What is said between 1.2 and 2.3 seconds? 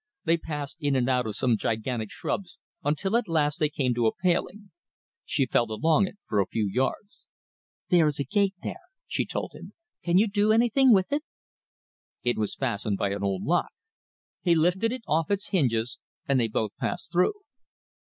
of some gigantic